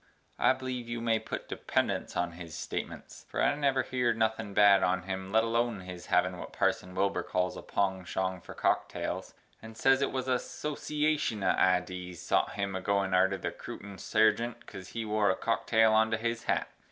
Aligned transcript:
I 0.39 0.53
bleeve 0.53 0.87
yu 0.89 0.99
may 0.99 1.19
put 1.19 1.47
dependunts 1.47 2.17
on 2.17 2.31
his 2.31 2.55
statemence. 2.55 3.27
For 3.27 3.39
I 3.39 3.53
never 3.53 3.83
heered 3.83 4.17
nothin 4.17 4.51
bad 4.55 4.81
on 4.81 5.03
him 5.03 5.31
let 5.31 5.43
Alone 5.43 5.81
his 5.81 6.07
havin 6.07 6.39
what 6.39 6.51
Parson 6.51 6.95
Wilbur 6.95 7.21
cals 7.21 7.55
a 7.55 7.61
pongshong 7.61 8.41
for 8.41 8.55
cocktales, 8.55 9.35
and 9.61 9.77
ses 9.77 10.01
it 10.01 10.11
wuz 10.11 10.23
a 10.27 10.39
soshiashun 10.39 11.43
of 11.47 11.55
idees 11.55 12.19
sot 12.19 12.53
him 12.53 12.73
agoin 12.75 13.13
arter 13.13 13.37
the 13.37 13.51
Crootin 13.51 13.97
Sargient 13.99 14.65
cos 14.65 14.87
he 14.87 15.05
wore 15.05 15.29
a 15.29 15.35
cocktale 15.35 15.91
onto 15.91 16.17
his 16.17 16.45
hat. 16.45 16.67